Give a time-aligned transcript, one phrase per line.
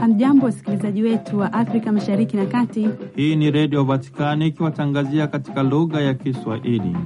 [0.00, 2.88] Hamjambo, wasikilizaji wetu wa Afrika Mashariki na Kati.
[3.16, 6.96] Hii ni Redio Vatikani ikiwatangazia katika lugha ya Kiswahili.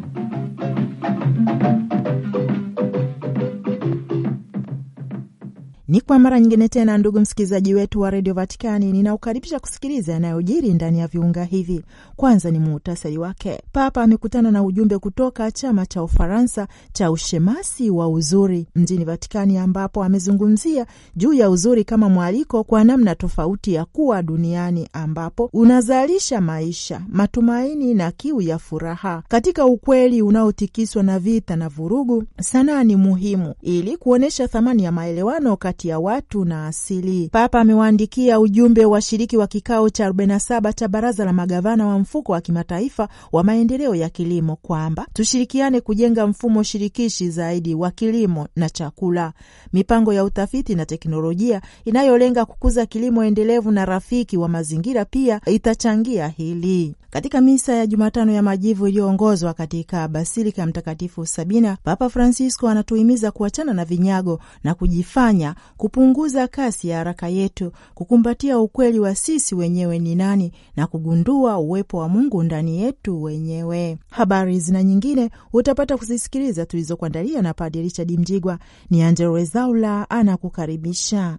[5.88, 10.98] Ni kwa mara nyingine tena, ndugu msikilizaji wetu wa redio Vatikani, ninaukaribisha kusikiliza yanayojiri ndani
[10.98, 11.82] ya viunga hivi.
[12.16, 13.62] Kwanza ni muhtasari wake.
[13.72, 20.04] Papa amekutana na ujumbe kutoka chama cha Ufaransa cha ushemasi wa uzuri mjini Vatikani, ambapo
[20.04, 27.00] amezungumzia juu ya uzuri kama mwaliko kwa namna tofauti ya kuwa duniani, ambapo unazalisha maisha,
[27.08, 32.24] matumaini na kiu ya furaha katika ukweli unaotikiswa na vita na vurugu.
[32.40, 37.28] Sanaa ni muhimu ili kuonyesha thamani ya maelewano ya watu na asili.
[37.32, 42.40] Papa amewaandikia ujumbe washiriki wa kikao cha 47 cha baraza la magavana wa mfuko wa
[42.40, 49.32] kimataifa wa maendeleo ya kilimo kwamba tushirikiane kujenga mfumo shirikishi zaidi wa kilimo na chakula,
[49.72, 56.28] mipango ya utafiti na teknolojia inayolenga kukuza kilimo endelevu na rafiki wa mazingira pia itachangia
[56.28, 56.94] hili.
[57.10, 63.30] Katika misa ya Jumatano ya Majivu iliyoongozwa katika Basilika ya Mtakatifu Sabina, Papa Francisco anatuhimiza
[63.30, 69.98] kuachana na vinyago na kujifanya, kupunguza kasi ya haraka yetu, kukumbatia ukweli wa sisi wenyewe
[69.98, 73.98] ni nani na kugundua uwepo wa Mungu ndani yetu wenyewe.
[74.10, 78.58] Habari zina nyingine utapata kuzisikiliza tulizokuandalia na Padre Richard Mjigwa.
[78.90, 81.38] Ni Angelo Rezaula anakukaribisha.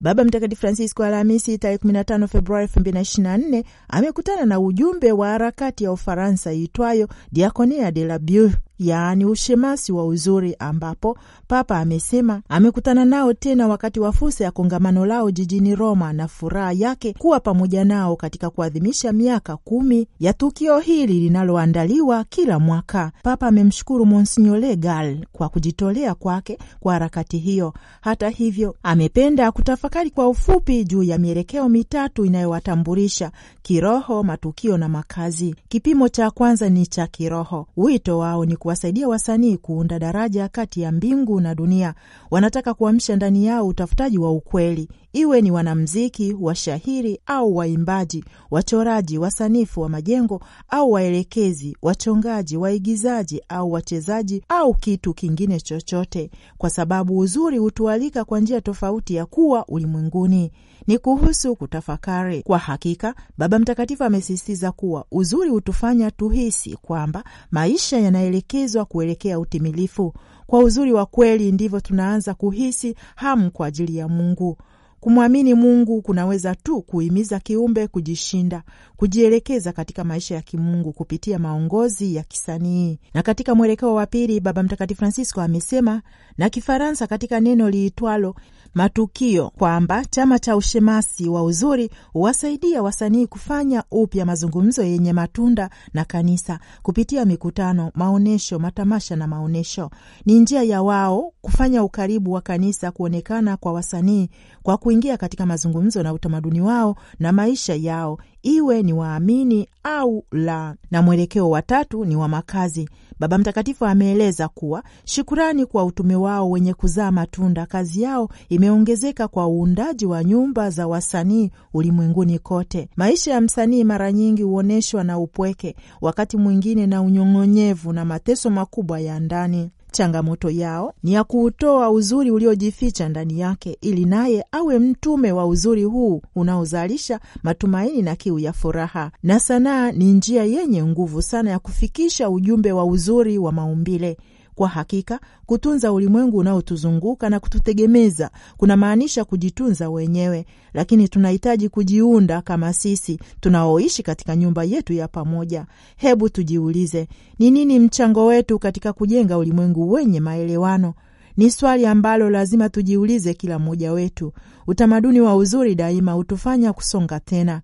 [0.00, 6.52] Baba Mtakatifu Francisco Alhamisi tarehe 15 Februari 2024 amekutana na ujumbe wa harakati ya Ufaransa
[6.52, 11.18] iitwayo Diaconia de la Beau yaani ushemasi wa uzuri, ambapo
[11.48, 16.72] Papa amesema amekutana nao tena wakati wa fursa ya kongamano lao jijini Roma na furaha
[16.72, 23.12] yake kuwa pamoja nao katika kuadhimisha miaka kumi ya tukio hili linaloandaliwa kila mwaka.
[23.22, 27.74] Papa amemshukuru Monsinyo Legal kwa kujitolea kwake kwa harakati hiyo.
[28.00, 33.32] Hata hivyo, amependa kutafakari kwa ufupi juu ya mielekeo mitatu inayowatambulisha
[33.62, 35.54] kiroho, matukio na makazi.
[35.68, 37.66] Kipimo cha kwanza ni cha kiroho.
[37.76, 41.94] Wito wao ni kuwasaidia wasanii kuunda daraja kati ya mbingu na dunia.
[42.30, 49.80] Wanataka kuamsha ndani yao utafutaji wa ukweli, iwe ni wanamziki, washahiri au waimbaji, wachoraji, wasanifu
[49.80, 57.58] wa majengo au waelekezi, wachongaji, waigizaji au wachezaji au kitu kingine chochote, kwa sababu uzuri
[57.58, 60.52] hutualika kwa njia tofauti ya kuwa ulimwenguni
[60.86, 62.42] ni kuhusu kutafakari.
[62.42, 70.14] Kwa hakika, Baba Mtakatifu amesisitiza kuwa uzuri hutufanya tuhisi kwamba maisha yanaelekezwa kuelekea utimilifu.
[70.46, 74.58] Kwa uzuri wa kweli, ndivyo tunaanza kuhisi hamu kwa ajili ya Mungu.
[75.04, 78.62] Kumwamini Mungu kunaweza tu kuhimiza kiumbe kujishinda,
[78.96, 82.98] kujielekeza katika maisha ya kimungu kupitia maongozi ya kisanii.
[83.14, 86.02] Na katika mwelekeo wa pili, Baba Mtakatifu Francisco amesema
[86.38, 88.34] na Kifaransa katika neno liitwalo
[88.74, 96.04] matukio kwamba chama cha ushemasi wa uzuri huwasaidia wasanii kufanya upya mazungumzo yenye matunda na
[96.04, 99.90] kanisa kupitia mikutano, maonyesho, matamasha na maonyesho.
[100.26, 104.28] Ni njia ya wao kufanya ukaribu wa kanisa kuonekana kwa wasanii
[104.62, 110.74] kwa kuingia katika mazungumzo na utamaduni wao na maisha yao iwe ni waamini au la.
[110.90, 112.88] Na mwelekeo wa tatu ni wa makazi.
[113.20, 119.46] Baba Mtakatifu ameeleza kuwa shukurani kwa utume wao wenye kuzaa matunda, kazi yao imeongezeka kwa
[119.48, 122.88] uundaji wa nyumba za wasanii ulimwenguni kote.
[122.96, 129.00] Maisha ya msanii mara nyingi huonyeshwa na upweke, wakati mwingine na unyong'onyevu na mateso makubwa
[129.00, 129.70] ya ndani.
[129.94, 135.84] Changamoto yao ni ya kuutoa uzuri uliojificha ndani yake, ili naye awe mtume wa uzuri
[135.84, 139.10] huu unaozalisha matumaini na kiu ya furaha.
[139.22, 144.16] Na sanaa ni njia yenye nguvu sana ya kufikisha ujumbe wa uzuri wa maumbile.
[144.54, 152.72] Kwa hakika kutunza ulimwengu unaotuzunguka na kututegemeza kuna maanisha kujitunza wenyewe, lakini tunahitaji kujiunda kama
[152.72, 155.66] sisi tunaoishi katika nyumba yetu ya pamoja.
[155.96, 157.08] Hebu tujiulize,
[157.38, 160.94] ni nini mchango wetu katika kujenga ulimwengu wenye maelewano?
[161.36, 164.32] Ni swali ambalo lazima tujiulize kila mmoja wetu.
[164.66, 167.62] Utamaduni wa uzuri daima hutufanya kusonga tena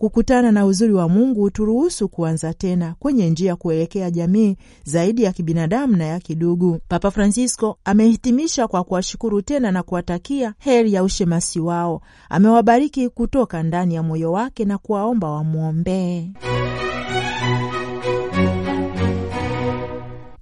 [0.00, 5.96] Kukutana na uzuri wa Mungu huturuhusu kuanza tena kwenye njia kuelekea jamii zaidi ya kibinadamu
[5.96, 6.78] na ya kidugu.
[6.88, 12.02] Papa Francisco amehitimisha kwa kuwashukuru tena na kuwatakia heri ya ushemasi wao.
[12.30, 16.30] Amewabariki kutoka ndani ya moyo wake na kuwaomba wamwombee.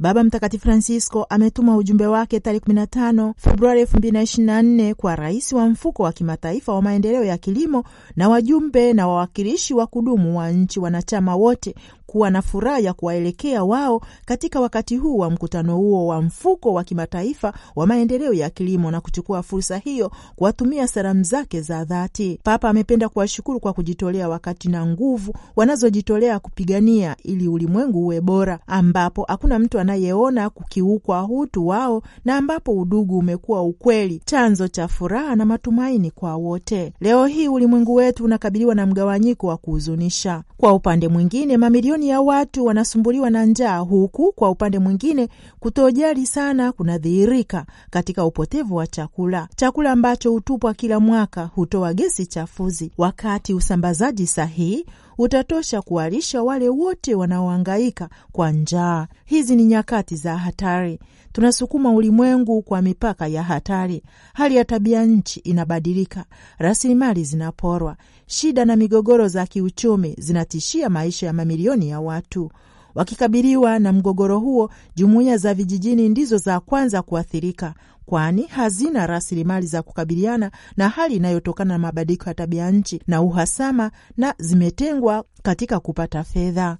[0.00, 6.12] Baba Mtakatifu Francisco ametuma ujumbe wake tarehe 15 Februari 2024 kwa rais wa mfuko wa
[6.12, 7.84] kimataifa wa maendeleo ya kilimo
[8.16, 11.74] na wajumbe na wawakilishi wa kudumu wa nchi wanachama wote
[12.08, 16.84] kuwa na furaha ya kuwaelekea wao katika wakati huu wa mkutano huo wa mfuko wa
[16.84, 22.40] kimataifa wa maendeleo ya kilimo na kuchukua fursa hiyo kuwatumia salamu zake za dhati.
[22.42, 29.24] Papa amependa kuwashukuru kwa kujitolea wakati na nguvu wanazojitolea kupigania ili ulimwengu uwe bora, ambapo
[29.28, 35.44] hakuna mtu anayeona kukiukwa utu wao na ambapo udugu umekuwa ukweli, chanzo cha furaha na
[35.44, 36.92] matumaini kwa wote.
[37.00, 40.42] Leo hii ulimwengu wetu unakabiliwa na mgawanyiko wa kuhuzunisha.
[40.56, 45.28] Kwa upande mwingine, mamilioni ya watu wanasumbuliwa na njaa, huku kwa upande mwingine
[45.60, 49.48] kutojali sana kunadhihirika katika upotevu wa chakula.
[49.56, 54.86] Chakula ambacho hutupwa kila mwaka hutoa gesi chafuzi, wakati usambazaji sahihi
[55.18, 59.06] utatosha kuwalisha wale wote wanaohangaika kwa njaa.
[59.24, 60.98] Hizi ni nyakati za hatari.
[61.32, 64.02] Tunasukuma ulimwengu kwa mipaka ya hatari.
[64.34, 66.24] Hali ya tabia nchi inabadilika,
[66.58, 72.50] rasilimali zinaporwa, shida na migogoro za kiuchumi zinatishia maisha ya mamilioni ya watu.
[72.94, 77.74] Wakikabiliwa na mgogoro huo, jumuiya za vijijini ndizo za kwanza kuathirika,
[78.08, 83.90] kwani hazina rasilimali za kukabiliana na hali inayotokana na mabadiliko ya tabia nchi na uhasama,
[84.16, 86.76] na zimetengwa katika kupata fedha.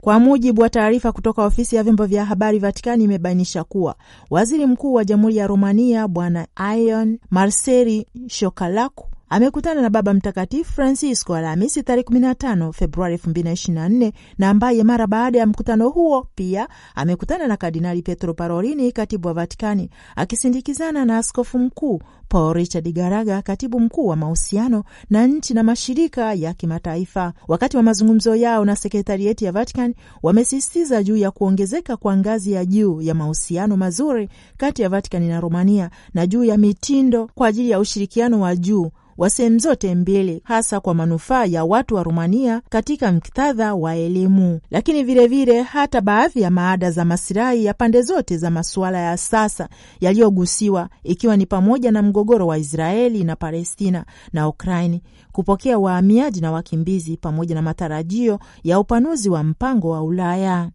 [0.00, 3.94] Kwa mujibu wa taarifa kutoka ofisi ya vyombo vya habari Vatikani, imebainisha kuwa
[4.30, 6.46] waziri mkuu wa jamhuri ya Romania Bwana
[6.76, 14.82] Ion Marseri Shokalaku amekutana na Baba Mtakatifu Francisco Alhamisi tarehe 15 Februari 2024 na ambaye
[14.84, 21.04] mara baada ya mkutano huo pia amekutana na Kardinali Petro Parolini, katibu wa Vatikani, akisindikizana
[21.04, 26.54] na askofu mkuu Paul Richard Garaga, katibu mkuu wa mahusiano na nchi na mashirika ya
[26.54, 27.32] kimataifa.
[27.48, 32.64] Wakati wa mazungumzo yao na sekretarieti ya Vatican, wamesisitiza juu ya kuongezeka kwa ngazi ya
[32.64, 37.70] juu ya mahusiano mazuri kati ya Vatican na Romania na juu ya mitindo kwa ajili
[37.70, 42.62] ya ushirikiano wa juu wa sehemu zote mbili, hasa kwa manufaa ya watu wa Rumania
[42.68, 48.02] katika muktadha wa elimu, lakini vilevile vile hata baadhi ya maada za masilahi ya pande
[48.02, 49.68] zote za masuala ya sasa
[50.00, 55.02] yaliyogusiwa, ikiwa ni pamoja na mgogoro wa Israeli na Palestina na Ukraini,
[55.32, 60.70] kupokea wahamiaji na wakimbizi, pamoja na matarajio ya upanuzi wa mpango wa Ulaya.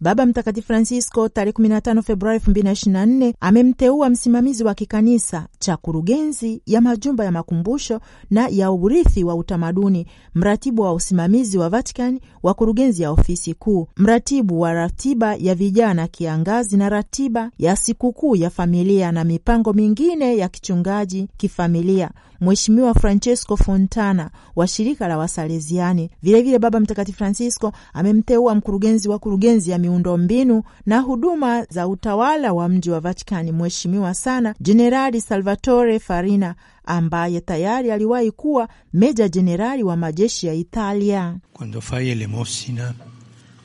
[0.00, 7.24] Baba Mtakatifu Francisco tarehe 15 Februari 2024 amemteua msimamizi wa kikanisa cha kurugenzi ya majumba
[7.24, 8.00] ya makumbusho
[8.30, 13.88] na ya urithi wa utamaduni, mratibu wa usimamizi wa Vatican wa kurugenzi ya ofisi kuu,
[13.96, 20.36] mratibu wa ratiba ya vijana kiangazi na ratiba ya sikukuu ya familia na mipango mingine
[20.36, 22.10] ya kichungaji kifamilia,
[22.40, 26.10] Mheshimiwa Francesco Fontana wa shirika la Wasaleziani.
[26.22, 32.52] Vilevile Baba Mtakatifu Francisco amemteua mkurugenzi wa kurugenzi ya miundo mbinu na huduma za utawala
[32.52, 36.54] wa mji wa Vatikani, Mheshimiwa sana Jenerali Salvatore Farina
[36.84, 41.36] ambaye tayari aliwahi kuwa meja jenerali wa majeshi ya Italia.
[41.52, 42.94] Quando fai elemosina,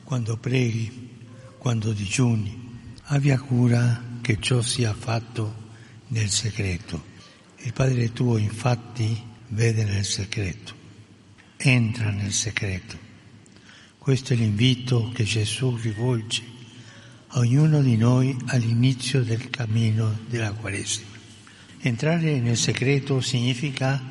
[0.04, 0.90] quando preghi,
[1.58, 2.52] quando digiuni,
[3.08, 5.52] abbia cura che ciò sia fatto
[6.08, 7.11] nel segreto.
[7.64, 9.16] Il Padre tuo infatti
[9.48, 10.74] vede nel segreto,
[11.56, 12.98] entra nel segreto.
[13.98, 16.42] Questo è l'invito che Gesù rivolge
[17.28, 21.10] a ognuno di noi all'inizio del cammino della Quaresima.
[21.78, 24.02] Entrare nel segreto significa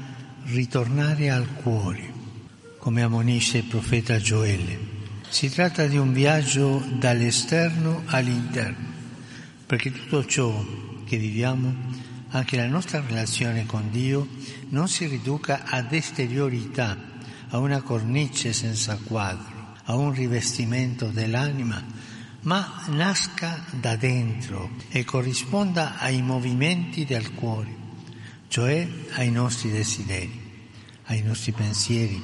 [0.45, 2.09] ritornare al cuore,
[2.77, 4.79] come ammonisce il profeta Gioele.
[5.27, 8.87] Si tratta di un viaggio dall'esterno all'interno,
[9.65, 10.65] perché tutto ciò
[11.05, 14.27] che viviamo, anche la nostra relazione con Dio,
[14.69, 16.97] non si riduca ad esteriorità,
[17.49, 21.83] a una cornice senza quadro, a un rivestimento dell'anima,
[22.41, 27.75] ma nasca da dentro e corrisponda ai movimenti del cuore,
[28.47, 30.69] cioè ai nostri desideri,
[31.05, 32.21] ai nostri pensieri,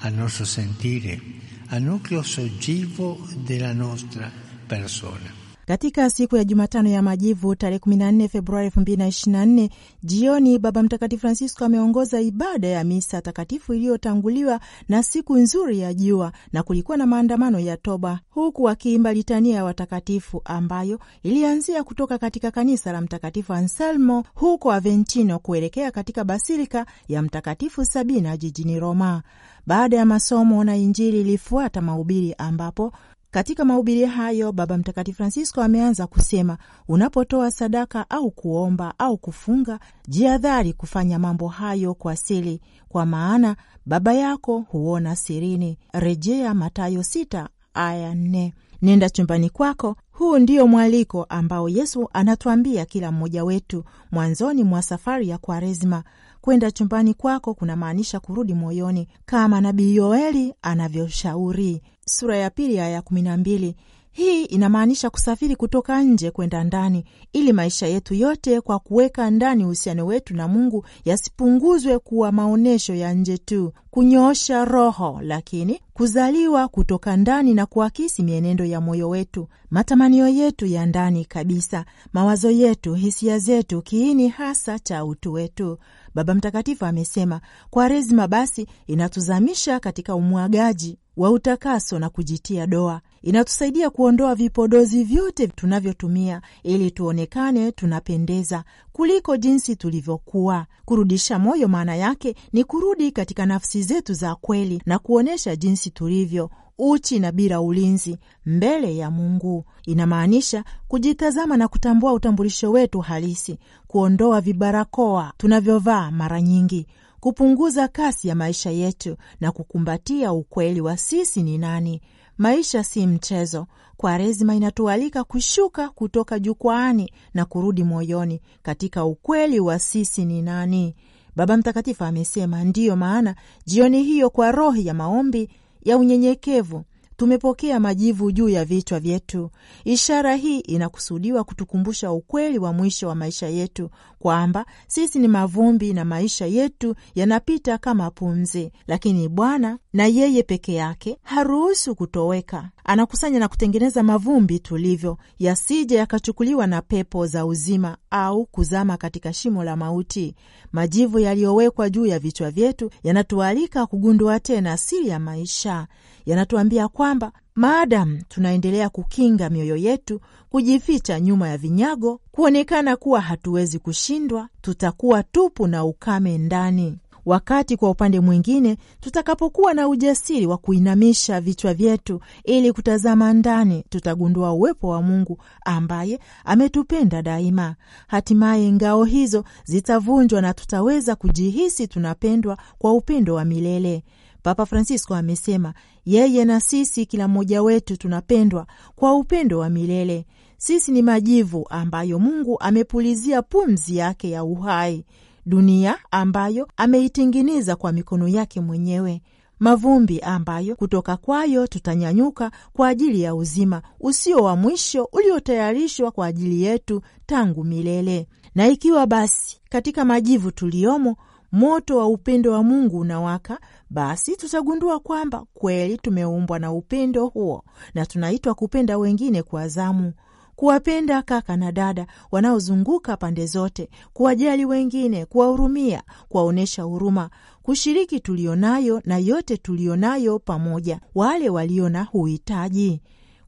[0.00, 1.20] al nostro sentire,
[1.68, 4.30] al nucleo soggivo della nostra
[4.66, 5.35] persona.
[5.66, 9.68] Katika siku ya Jumatano ya Majivu tarehe 14 Februari 2024
[10.02, 16.32] jioni, Baba Mtakatifu Francisco ameongoza ibada ya misa takatifu iliyotanguliwa na siku nzuri ya jua,
[16.52, 22.50] na kulikuwa na maandamano ya toba, huku akiimba litania ya watakatifu ambayo ilianzia kutoka katika
[22.50, 29.22] kanisa la Mtakatifu Anselmo huko Aventino kuelekea katika basilika ya Mtakatifu Sabina jijini Roma.
[29.66, 32.92] Baada ya masomo na Injili ilifuata mahubiri ambapo
[33.36, 40.72] katika mahubiri hayo Baba Mtakatifu Francisco ameanza kusema, unapotoa sadaka au kuomba au kufunga, jihadhari
[40.72, 45.78] kufanya mambo hayo kwa siri, kwa maana Baba yako huona sirini.
[45.92, 48.54] Rejea Mathayo sita aya nne.
[48.82, 49.96] Nenda chumbani kwako.
[50.10, 56.04] Huu ndio mwaliko ambao Yesu anatuambia kila mmoja wetu mwanzoni mwa safari ya Kwaresma.
[56.46, 63.02] Kwenda chumbani kwako kunamaanisha kurudi moyoni, kama Nabii Yoeli anavyoshauri, sura ya pili aya ya
[63.02, 63.76] kumi na mbili.
[64.16, 70.06] Hii inamaanisha kusafiri kutoka nje kwenda ndani, ili maisha yetu yote kwa kuweka ndani uhusiano
[70.06, 77.54] wetu na Mungu yasipunguzwe kuwa maonyesho ya nje tu, kunyoosha roho, lakini kuzaliwa kutoka ndani
[77.54, 83.82] na kuakisi mienendo ya moyo wetu, matamanio yetu ya ndani kabisa, mawazo yetu, hisia zetu,
[83.82, 85.78] kiini hasa cha utu wetu.
[86.14, 93.00] Baba Mtakatifu amesema Kwaresima basi inatuzamisha katika umwagaji wa utakaso na kujitia doa.
[93.26, 100.66] Inatusaidia kuondoa vipodozi vyote tunavyotumia ili tuonekane tunapendeza kuliko jinsi tulivyokuwa.
[100.84, 106.50] Kurudisha moyo maana yake ni kurudi katika nafsi zetu za kweli na kuonyesha jinsi tulivyo
[106.78, 109.64] uchi na bila ulinzi mbele ya Mungu.
[109.86, 116.86] Inamaanisha kujitazama na kutambua utambulisho wetu halisi, kuondoa vibarakoa tunavyovaa mara nyingi,
[117.20, 122.00] kupunguza kasi ya maisha yetu na kukumbatia ukweli wa sisi ni nani.
[122.38, 123.66] Maisha si mchezo.
[123.96, 130.94] Kwaresima inatualika kushuka kutoka jukwaani na kurudi moyoni katika ukweli wa sisi ni nani.
[131.36, 133.34] Baba Mtakatifu amesema ndiyo maana
[133.66, 135.50] jioni hiyo, kwa roho ya maombi
[135.84, 136.84] ya unyenyekevu
[137.16, 139.50] tumepokea majivu juu ya vichwa vyetu.
[139.84, 146.04] Ishara hii inakusudiwa kutukumbusha ukweli wa mwisho wa maisha yetu, kwamba sisi ni mavumbi na
[146.04, 152.70] maisha yetu yanapita kama pumzi, lakini Bwana na yeye peke yake haruhusu kutoweka.
[152.84, 159.64] Anakusanya na kutengeneza mavumbi tulivyo, yasije yakachukuliwa na pepo za uzima au kuzama katika shimo
[159.64, 160.34] la mauti.
[160.72, 165.86] Majivu yaliyowekwa juu ya vichwa vyetu yanatualika kugundua tena siri ya maisha.
[166.26, 170.20] Yanatuambia kwamba maadamu tunaendelea kukinga mioyo yetu,
[170.50, 177.90] kujificha nyuma ya vinyago, kuonekana kuwa hatuwezi kushindwa, tutakuwa tupu na ukame ndani wakati kwa
[177.90, 185.02] upande mwingine, tutakapokuwa na ujasiri wa kuinamisha vichwa vyetu ili kutazama ndani, tutagundua uwepo wa
[185.02, 187.74] Mungu ambaye ametupenda daima.
[188.06, 194.04] Hatimaye ngao hizo zitavunjwa na tutaweza kujihisi tunapendwa kwa upendo wa milele.
[194.42, 198.66] Papa Francisco amesema yeye na sisi, kila mmoja wetu, tunapendwa
[198.96, 200.26] kwa upendo wa milele.
[200.58, 205.04] Sisi ni majivu ambayo Mungu amepulizia pumzi yake ya uhai
[205.46, 209.22] dunia ambayo ameitinginiza kwa mikono yake mwenyewe,
[209.58, 216.62] mavumbi ambayo kutoka kwayo tutanyanyuka kwa ajili ya uzima usio wa mwisho uliotayarishwa kwa ajili
[216.62, 218.26] yetu tangu milele.
[218.54, 221.16] Na ikiwa basi katika majivu tuliyomo
[221.52, 223.58] moto wa upendo wa Mungu unawaka,
[223.90, 230.12] basi tutagundua kwamba kweli tumeumbwa na upendo huo na tunaitwa kupenda wengine kwa zamu
[230.56, 237.30] kuwapenda kaka na dada wanaozunguka pande zote, kuwajali wengine, kuwahurumia, kuwaonyesha huruma,
[237.62, 243.00] kushiriki tulionayo na yote tulionayo pamoja, wale walio na uhitaji.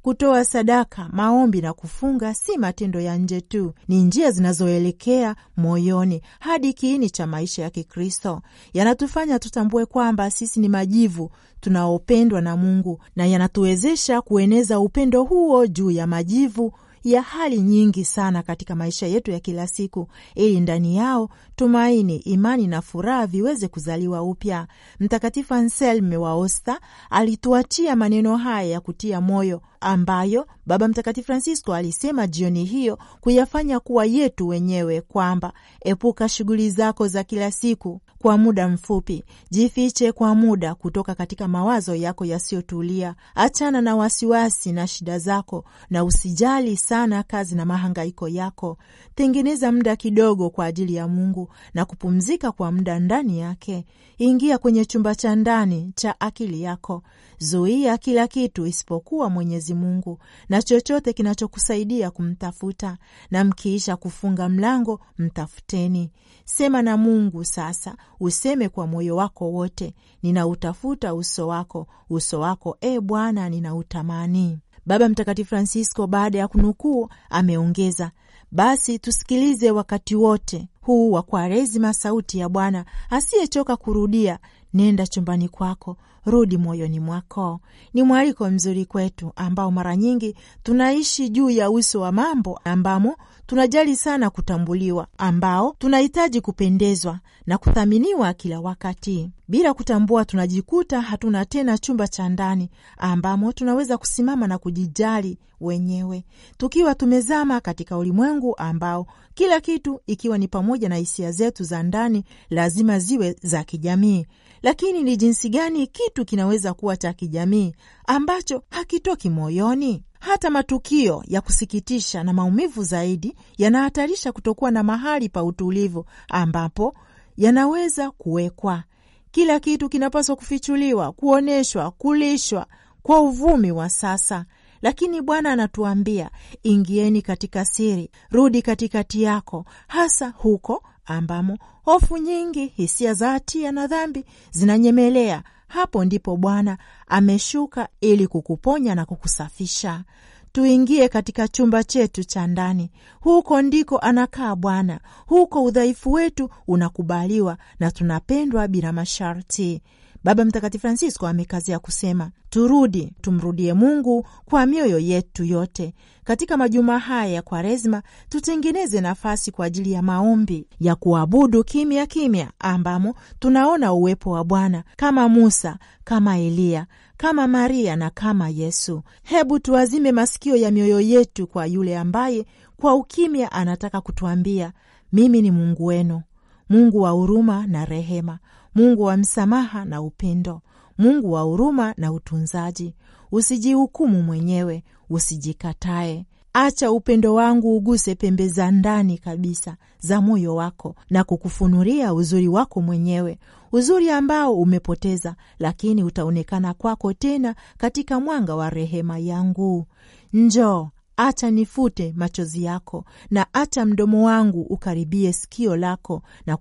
[0.03, 6.73] Kutoa sadaka, maombi na kufunga si matendo ya nje tu, ni njia zinazoelekea moyoni hadi
[6.73, 8.43] kiini cha maisha ya Kikristo.
[8.73, 15.91] Yanatufanya tutambue kwamba sisi ni majivu tunaopendwa na Mungu na yanatuwezesha kueneza upendo huo juu
[15.91, 16.73] ya majivu
[17.12, 22.67] ya hali nyingi sana katika maisha yetu ya kila siku, ili ndani yao tumaini, imani
[22.67, 24.67] na furaha viweze kuzaliwa upya.
[25.00, 32.27] Mtakatifu Anselme wa Osta alituachia maneno haya ya kutia moyo ambayo Baba Mtakatifu Francisco alisema
[32.27, 38.69] jioni hiyo kuyafanya kuwa yetu wenyewe, kwamba epuka shughuli zako za kila siku kwa muda
[38.69, 43.15] mfupi, jifiche kwa muda kutoka katika mawazo yako yasiyotulia.
[43.35, 48.79] Achana na wasiwasi na shida zako, na usijali sana kazi na mahangaiko yako.
[49.15, 51.48] Tengeneza muda kidogo kwa ajili ya Mungu.
[51.75, 53.87] Na kupumzika kwa muda ndani yake.
[54.19, 57.02] Ingia kwenye chumba cha ndani cha akili yako.
[57.38, 62.99] Zuia kila kitu isipokuwa Mwenyezi Mungu na chochote kinachokusaidia kumtafuta,
[63.31, 66.11] na mkiisha kufunga mlango, mtafuteni.
[66.45, 73.00] Sema na Mungu sasa, useme kwa moyo wako wote, ninautafuta uso wako, uso wako e
[73.00, 74.59] Bwana, ninautamani.
[74.88, 78.11] Baba Mtakatifu Francisco baada ya kunukuu ameongeza,
[78.50, 84.38] basi tusikilize wakati wote huu wa Kwaresima sauti ya Bwana asiyechoka kurudia,
[84.75, 85.97] nenda chumbani kwako,
[86.27, 87.61] rudi moyoni mwako.
[87.95, 93.97] Ni mwaliko mzuri kwetu ambao mara nyingi tunaishi juu ya uso wa mambo ambamo tunajali
[93.97, 99.31] sana kutambuliwa, ambao tunahitaji kupendezwa na kuthaminiwa kila wakati.
[99.49, 106.25] Bila kutambua, tunajikuta hatuna tena chumba cha ndani ambamo tunaweza kusimama na kujijali wenyewe,
[106.57, 112.25] tukiwa tumezama katika ulimwengu ambao kila kitu, ikiwa ni pamoja na hisia zetu za ndani,
[112.51, 114.27] lazima ziwe za kijamii.
[114.62, 117.75] Lakini ni jinsi gani kitu kinaweza kuwa cha kijamii
[118.07, 120.05] ambacho hakitoki moyoni?
[120.21, 126.95] Hata matukio ya kusikitisha na maumivu zaidi yanahatarisha kutokuwa na mahali pa utulivu ambapo
[127.37, 128.85] yanaweza kuwekwa.
[129.31, 132.67] Kila kitu kinapaswa kufichuliwa, kuonyeshwa, kulishwa
[133.03, 134.45] kwa uvumi wa sasa.
[134.83, 136.31] Lakini Bwana anatuambia
[136.62, 143.87] ingieni katika siri, rudi katikati yako, hasa huko ambamo hofu nyingi, hisia za hatia na
[143.87, 145.43] dhambi zinanyemelea.
[145.69, 150.05] Hapo ndipo Bwana ameshuka ili kukuponya na kukusafisha.
[150.53, 152.91] Tuingie katika chumba chetu cha ndani.
[153.21, 155.00] Huko ndiko anakaa Bwana.
[155.27, 159.83] Huko udhaifu wetu unakubaliwa na tunapendwa bila masharti.
[160.28, 165.94] Baba Mtakatifu Francisco amekazia kusema turudi, tumrudie Mungu kwa mioyo yetu yote.
[166.25, 172.50] Katika majuma haya ya Kwaresma tutengeneze nafasi kwa ajili ya maombi ya kuabudu kimya kimya,
[172.58, 179.02] ambamo tunaona uwepo wa Bwana kama Musa, kama Eliya, kama Maria na kama Yesu.
[179.23, 184.73] Hebu tuazime masikio ya mioyo yetu kwa yule ambaye kwa ukimya anataka kutuambia,
[185.12, 186.23] mimi ni Mungu wenu,
[186.68, 188.38] Mungu wa huruma na rehema,
[188.78, 190.61] Mungu wa msamaha na upendo,
[190.99, 192.94] Mungu wa huruma na utunzaji.
[193.32, 196.26] Usijihukumu mwenyewe, usijikatae.
[196.52, 202.80] Acha upendo wangu uguse pembe za ndani kabisa za moyo wako na kukufunulia uzuri wako
[202.82, 203.38] mwenyewe,
[203.73, 209.86] uzuri ambao umepoteza, lakini utaonekana kwako tena katika mwanga wa rehema yangu.
[210.32, 216.56] Njoo, acha nifute machozi yako, na acha mdomo wangu ukaribie sikio lako na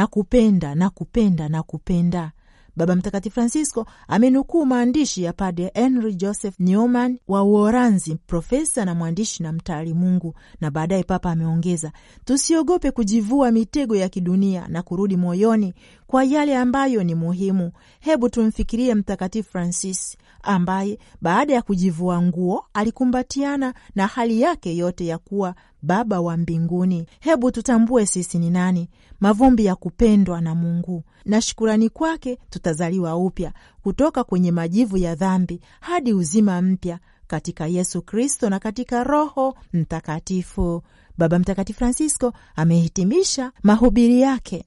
[0.00, 2.32] kukwambia nakupenda, na kupenda.
[2.76, 9.42] Baba Mtakatifu Francisco amenukuu maandishi ya Padre Henry Joseph Newman wa Uholanzi, profesa na mwandishi
[9.42, 11.92] na mtaali Mungu, na baadaye Papa ameongeza,
[12.24, 15.74] tusiogope kujivua mitego ya kidunia na kurudi moyoni
[16.06, 17.72] kwa yale ambayo ni muhimu.
[18.00, 25.18] Hebu tumfikirie Mtakatifu Francis ambaye baada ya kujivua nguo alikumbatiana na hali yake yote ya
[25.18, 27.06] kuwa Baba wa mbinguni.
[27.20, 28.88] Hebu tutambue sisi ni nani,
[29.20, 33.52] mavumbi ya kupendwa na Mungu, na shukurani kwake tutazaliwa upya
[33.82, 40.82] kutoka kwenye majivu ya dhambi hadi uzima mpya katika Yesu Kristo na katika Roho Mtakatifu.
[41.18, 44.64] Baba Mtakatifu Francisco amehitimisha mahubiri yake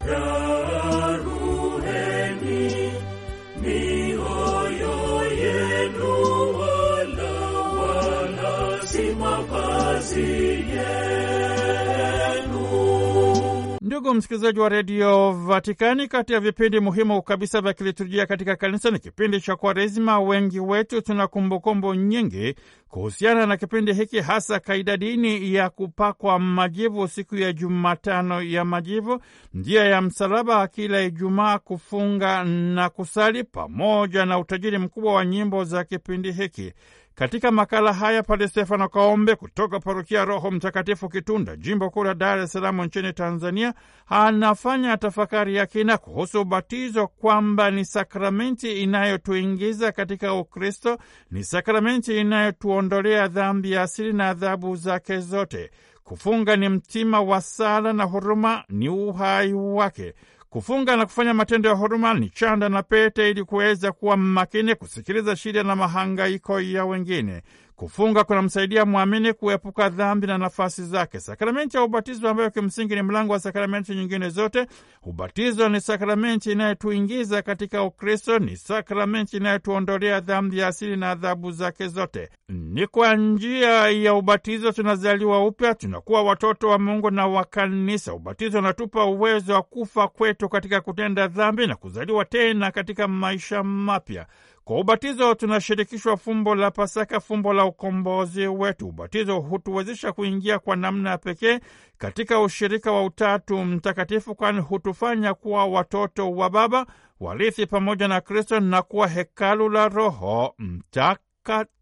[13.95, 18.99] Ndugu msikilizaji wa redio Vatikani, kati ya vipindi muhimu kabisa vya kiliturujia katika kanisa ni
[18.99, 20.19] kipindi cha Kwaresima.
[20.19, 22.55] Wengi wetu tuna kumbukumbu nyingi
[22.89, 29.19] kuhusiana na kipindi hiki, hasa kaida dini ya kupakwa majivu siku ya Jumatano ya Majivu,
[29.53, 35.83] njia ya msalaba kila Ijumaa, kufunga na kusali, pamoja na utajiri mkubwa wa nyimbo za
[35.83, 36.73] kipindi hiki.
[37.15, 42.39] Katika makala haya Padre Stefano Kaombe kutoka parokia Roho Mtakatifu Kitunda, jimbo kuu la Dar
[42.39, 43.73] es Salaam nchini Tanzania,
[44.07, 50.97] anafanya tafakari ya kina kuhusu ubatizo, kwamba ni sakramenti inayotuingiza katika Ukristo,
[51.31, 55.71] ni sakramenti inayotuondolea dhambi ya asili na adhabu zake zote.
[56.03, 60.13] Kufunga ni mtima wa sala na huruma, ni uhai wake.
[60.55, 65.35] Kufunga na kufanya matendo ya huruma ni chanda na pete ili kuweza kuwa makini kusikiliza
[65.35, 67.41] shida na mahangaiko ya wengine.
[67.75, 71.19] Kufunga kunamsaidia mwamini kuepuka dhambi na nafasi zake.
[71.19, 74.67] Sakramenti ya ubatizo, ambayo kimsingi ni mlango wa sakramenti nyingine zote.
[75.03, 81.87] Ubatizo ni sakramenti inayotuingiza katika Ukristo, ni sakramenti inayotuondolea dhambi ya asili na adhabu zake
[81.87, 82.29] zote.
[82.49, 88.13] Ni kwa njia ya ubatizo tunazaliwa upya, tunakuwa watoto wa Mungu na wa Kanisa.
[88.13, 94.25] Ubatizo unatupa uwezo wa kufa kwetu katika kutenda dhambi na kuzaliwa tena katika maisha mapya.
[94.65, 98.87] Kwa ubatizo tunashirikishwa fumbo la Pasaka, fumbo la ukombozi wetu.
[98.87, 101.59] Ubatizo hutuwezesha kuingia kwa namna ya pekee
[101.97, 106.85] katika ushirika wa Utatu Mtakatifu, kwani hutufanya kuwa watoto wa Baba,
[107.19, 111.74] warithi pamoja na Kristo na kuwa hekalu la Roho Mtakatifu.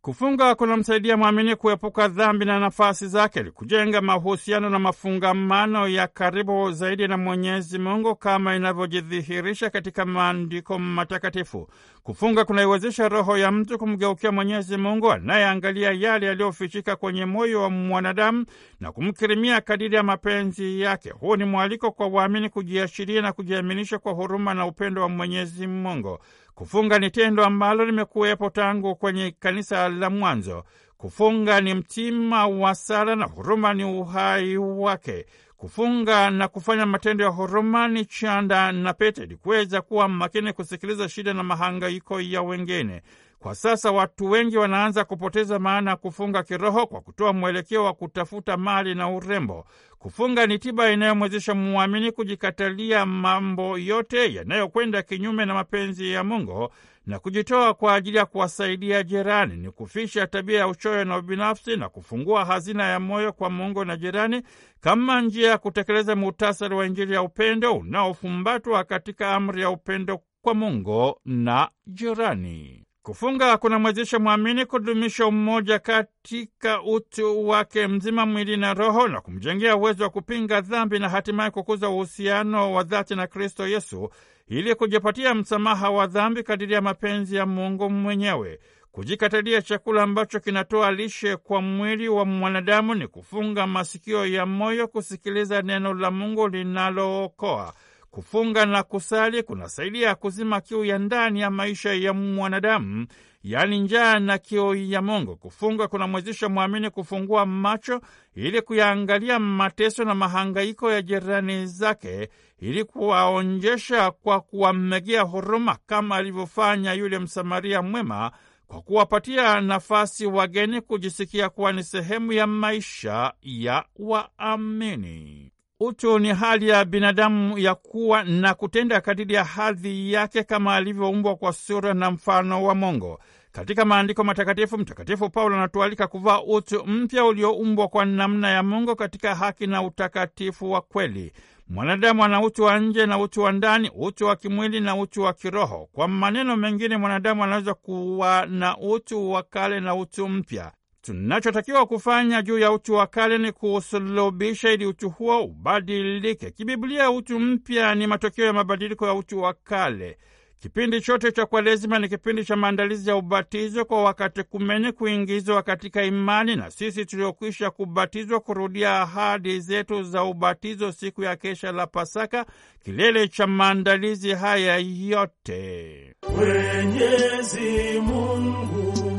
[0.00, 7.08] Kufunga kunamsaidia mwamini kuepuka dhambi na nafasi zake, kujenga mahusiano na mafungamano ya karibu zaidi
[7.08, 11.68] na Mwenyezi Mungu kama inavyojidhihirisha katika maandiko matakatifu.
[12.02, 18.44] Kufunga kunaiwezesha roho ya mtu kumgeukia Mwenyezi Mungu anayeangalia yale yaliyofichika kwenye moyo wa mwanadamu
[18.80, 21.10] na kumkirimia kadiri ya mapenzi yake.
[21.10, 26.18] Huu ni mwaliko kwa waamini kujiashiria na kujiaminisha kwa huruma na upendo wa Mwenyezi Mungu.
[26.56, 30.64] Kufunga ni tendo ambalo limekuwepo tangu kwenye kanisa la mwanzo.
[30.96, 35.26] Kufunga ni mtima wa sala na huruma ni uhai wake.
[35.56, 41.08] Kufunga na kufanya matendo ya huruma ni chanda na pete, ili kuweza kuwa makini kusikiliza
[41.08, 43.02] shida na mahangaiko ya wengine.
[43.46, 48.56] Kwa sasa watu wengi wanaanza kupoteza maana ya kufunga kiroho kwa kutoa mwelekeo wa kutafuta
[48.56, 49.64] mali na urembo.
[49.98, 56.68] Kufunga ni tiba inayomwezesha mwamini kujikatalia mambo yote yanayokwenda kinyume na mapenzi ya Mungu
[57.06, 59.56] na kujitoa kwa ajili ya kuwasaidia jirani.
[59.56, 63.96] Ni kufisha tabia ya uchoyo na ubinafsi na kufungua hazina ya moyo kwa Mungu na
[63.96, 64.42] jirani,
[64.80, 70.54] kama njia ya kutekeleza muhtasari wa Injili ya upendo unaofumbatwa katika amri ya upendo kwa
[70.54, 72.85] Mungu na jirani.
[73.06, 80.04] Kufunga kunamwezesha mwamini kudumisha umoja katika utu wake mzima, mwili na roho, na kumjengea uwezo
[80.04, 84.10] wa kupinga dhambi na hatimaye kukuza uhusiano wa dhati na Kristo Yesu
[84.48, 88.58] ili kujipatia msamaha wa dhambi kadiri ya mapenzi ya Mungu mwenyewe.
[88.92, 95.62] Kujikatalia chakula ambacho kinatoa lishe kwa mwili wa mwanadamu ni kufunga masikio ya moyo kusikiliza
[95.62, 97.74] neno la Mungu linalookoa.
[98.10, 103.06] Kufunga na kusali kunasaidia kuzima kiu ya ndani ya maisha ya mwanadamu,
[103.42, 105.36] yaani njaa na kiu ya Mungu.
[105.36, 108.00] Kufunga kunamwezesha mwamini kufungua macho
[108.34, 116.92] ili kuyaangalia mateso na mahangaiko ya jirani zake, ili kuwaonjesha kwa kuwamegea huruma, kama alivyofanya
[116.92, 118.32] yule Msamaria mwema
[118.66, 125.52] kwa kuwapatia nafasi wageni kujisikia kuwa ni sehemu ya maisha ya waamini.
[125.80, 131.36] Utu ni hali ya binadamu ya kuwa na kutenda kadiri ya hadhi yake kama alivyoumbwa
[131.36, 133.18] kwa sura na mfano wa Mungu.
[133.52, 139.34] Katika maandiko matakatifu, Mtakatifu Paulo anatualika kuvaa utu mpya ulioumbwa kwa namna ya Mungu katika
[139.34, 141.32] haki na utakatifu wa kweli.
[141.68, 145.32] Mwanadamu ana utu wa nje na utu wa ndani, utu wa kimwili na utu wa
[145.32, 145.88] kiroho.
[145.92, 150.72] Kwa maneno mengine, mwanadamu anaweza kuwa na utu wa kale na utu mpya.
[151.06, 156.50] Tunachotakiwa kufanya juu ya utu wa kale ni kuusulubisha ili utu huo ubadilike.
[156.50, 160.18] Kibiblia, utu mpya ni matokeo ya mabadiliko ya utu wa kale.
[160.58, 166.56] Kipindi chote cha Kwaresima ni kipindi cha maandalizi ya ubatizo kwa wakatekumeni kuingizwa katika imani,
[166.56, 172.46] na sisi tuliokwisha kubatizwa kurudia ahadi zetu za ubatizo siku ya kesha la Pasaka,
[172.84, 176.14] kilele cha maandalizi haya yote.
[176.36, 179.15] Mwenyezi Mungu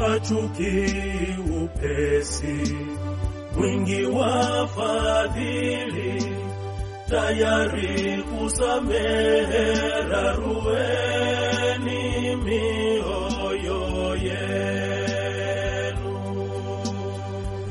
[0.00, 0.96] hachuki
[1.62, 2.76] upesi,
[3.56, 6.24] mwingi wa fadhili,
[7.08, 9.74] tayari kusamehe,
[10.10, 12.00] rarueni
[12.36, 14.90] mioyo yenu.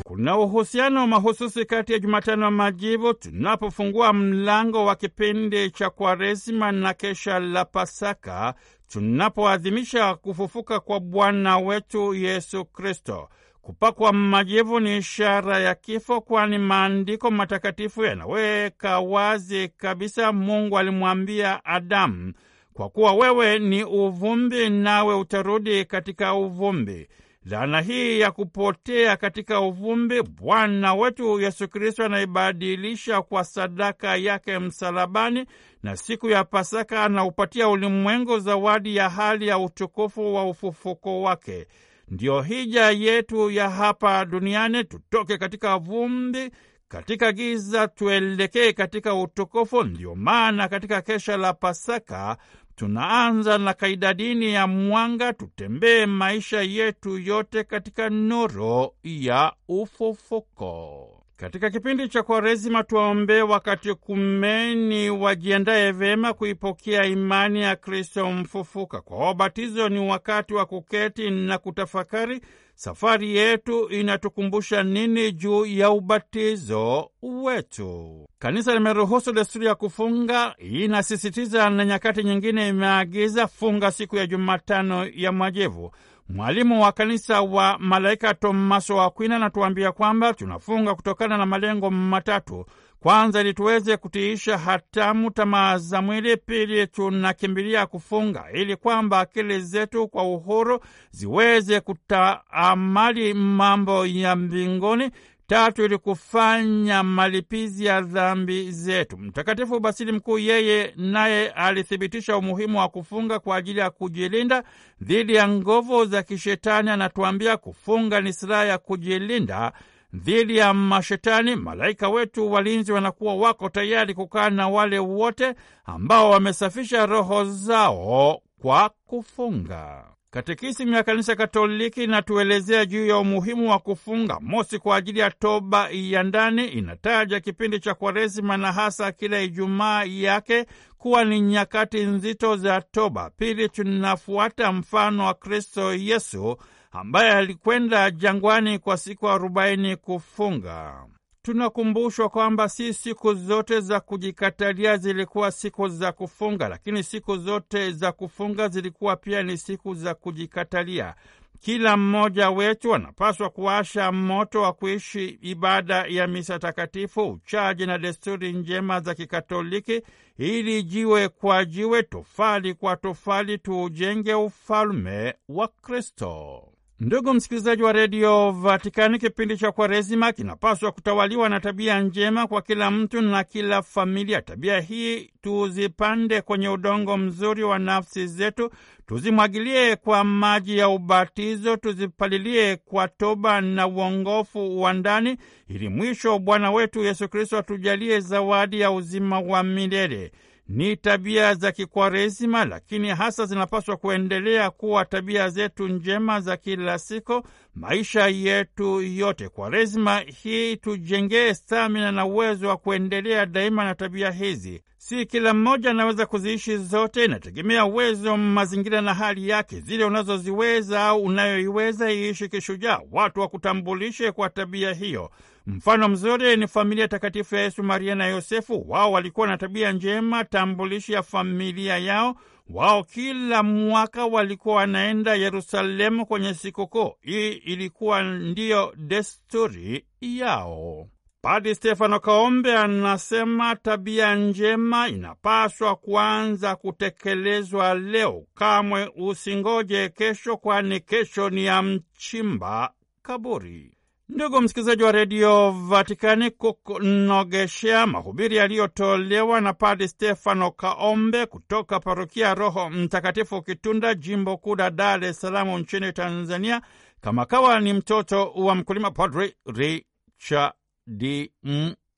[0.04, 6.94] Kuna uhusiano mahususi kati ya Jumatano ya Majivu tunapofungua mlango wa kipindi cha Kwaresima na
[6.94, 8.54] kesha la Pasaka
[8.90, 13.30] tunapoadhimisha kufufuka kwa Bwana wetu Yesu Kristo.
[13.62, 20.32] Kupakwa majivu ni ishara ya kifo, kwani maandiko matakatifu yanaweka wazi kabisa.
[20.34, 22.34] Mungu alimwambia Adamu,
[22.74, 27.08] kwa kuwa wewe ni uvumbi, nawe utarudi katika uvumbi.
[27.50, 35.46] Dhana hii ya kupotea katika uvumbi, Bwana wetu Yesu Kristo anaibadilisha kwa sadaka yake msalabani,
[35.84, 41.68] na siku ya Pasaka anaupatia ulimwengu zawadi ya hali ya utukufu wa ufufuko wake.
[42.08, 46.50] Ndiyo hija yetu ya hapa duniani, tutoke katika vumbi,
[46.88, 49.84] katika giza, tuelekee katika utukufu.
[49.84, 52.38] Ndio maana katika kesha la Pasaka
[52.80, 61.09] Tunaanza na kaida dini ya mwanga, tutembee maisha yetu yote katika nuru ya ufufuko.
[61.40, 69.02] Katika kipindi cha Kwaresima tuwaombee wakati kumeni wajiandaye vyema kuipokea imani ya Kristo mfufuka.
[69.02, 72.42] Kwa wabatizo ni wakati wa kuketi na kutafakari
[72.76, 78.26] safari yetu inatukumbusha nini juu ya ubatizo wetu.
[78.40, 85.32] Kanisa limeruhusu desturi ya kufunga, inasisitiza na nyakati nyingine imeagiza funga siku ya Jumatano ya
[85.32, 85.92] Mwajevu.
[86.30, 92.66] Mwalimu wa kanisa wa malaika Tomaso wa Akwina anatuambia kwamba tunafunga kutokana na malengo matatu.
[93.00, 96.38] Kwanza, ili tuweze kutiisha hatamu tamaa za mwili.
[96.38, 100.80] Pili, tunakimbilia kufunga ili kwamba akili zetu kwa uhuru
[101.12, 105.10] ziweze kutaamali mambo ya mbinguni.
[105.50, 109.18] Tatu, ili kufanya malipizi ya dhambi zetu.
[109.18, 114.64] Mtakatifu Basili Mkuu yeye naye alithibitisha umuhimu wa kufunga kwa ajili ya kujilinda
[115.02, 116.90] dhidi ya nguvu za kishetani.
[116.90, 119.72] Anatuambia kufunga ni silaha ya kujilinda
[120.14, 121.56] dhidi ya mashetani.
[121.56, 125.54] Malaika wetu walinzi wanakuwa wako tayari kukaa na wale wote
[125.86, 130.04] ambao wamesafisha roho zao kwa kufunga.
[130.32, 134.40] Katekisimu ya Kanisa Katoliki inatuelezea juu ya umuhimu wa kufunga.
[134.42, 140.04] Mosi, kwa ajili ya toba ya ndani, inataja kipindi cha Kwaresima na hasa kila Ijumaa
[140.04, 140.66] yake
[140.98, 143.30] kuwa ni nyakati nzito za toba.
[143.30, 146.58] Pili, tunafuata mfano wa Kristo Yesu
[146.92, 151.06] ambaye alikwenda jangwani kwa siku arobaini kufunga.
[151.54, 158.12] Tunakumbushwa kwamba si siku zote za kujikatalia zilikuwa siku za kufunga, lakini siku zote za
[158.12, 161.16] kufunga zilikuwa pia ni siku za kujikatalia.
[161.60, 168.54] Kila mmoja wetu anapaswa kuwasha moto wa kuishi ibada ya misa takatifu, uchaji na desturi
[168.54, 170.02] njema za Kikatoliki,
[170.38, 176.64] ili jiwe kwa jiwe, tofali kwa tofali, tuujenge ufalme wa Kristo.
[177.00, 182.92] Ndugu msikilizaji wa redio Vatikani, kipindi cha Kwaresima kinapaswa kutawaliwa na tabia njema kwa kila
[182.92, 184.42] mtu na kila familia.
[184.42, 188.70] Tabia hii tuzipande kwenye udongo mzuri wa nafsi zetu,
[189.06, 195.38] tuzimwagilie kwa maji ya ubatizo, tuzipalilie kwa toba na uongofu wa ndani,
[195.70, 200.32] ili mwisho Bwana wetu Yesu Kristo atujalie zawadi ya uzima wa milele
[200.70, 207.44] ni tabia za Kikwaresima, lakini hasa zinapaswa kuendelea kuwa tabia zetu njema za kila siku,
[207.76, 209.50] maisha yetu yote.
[209.50, 214.82] Kwaresima hii tujengee stamina na uwezo wa kuendelea daima na tabia hizi.
[214.98, 219.80] Si kila mmoja anaweza kuziishi zote, inategemea uwezo, mazingira na hali yake.
[219.80, 225.32] Zile unazoziweza au unayoiweza iishi kishujaa, watu wakutambulishe kwa tabia hiyo.
[225.76, 228.86] Mfano mzuri ni familia takatifu ya Yesu, Maria na Yosefu.
[228.88, 232.36] Wao walikuwa na tabia njema tambulishi ya familia yao.
[232.70, 237.14] Wao kila mwaka walikuwa wanaenda Yerusalemu kwenye sikukuu.
[237.22, 241.08] Hii ilikuwa ndiyo desturi yao.
[241.42, 248.44] Padi Stefano Kaombe anasema tabia njema inapaswa kuanza kutekelezwa leo.
[248.56, 253.99] Kamwe usingoje kesho, kwani kesho ni ya mchimba kaburi.
[254.30, 262.90] Ndugu msikilizaji wa redio Vatikani, kukunogeshea mahubiri yaliyotolewa na Padi Stefano Kaombe kutoka parokia Roho
[262.90, 266.82] Mtakatifu Kitunda, jimbo kuu la Dar es Salaam nchini Tanzania,
[267.22, 270.74] kama kawa ni mtoto wa mkulima, Padri Richard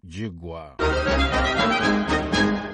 [0.04, 0.76] Mjigwa.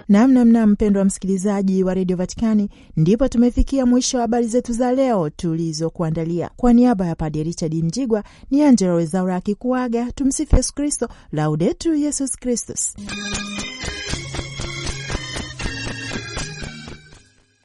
[0.09, 6.49] Namnamna mpendwa msikilizaji wa redio Vatikani, ndipo tumefikia mwisho wa habari zetu za leo tulizokuandalia.
[6.57, 10.11] Kwa niaba ya Padre Richard Mjigwa ni Angela Wezaura akikuaga.
[10.11, 12.95] Tumsifu Yesu Kristo, Laudetur Yesus Kristus.